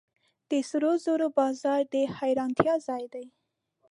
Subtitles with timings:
[0.49, 3.25] د سرو زرو بازار د حیرانتیا ځای دی.